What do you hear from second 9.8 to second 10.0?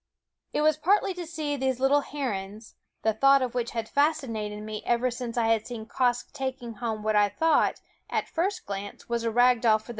Q un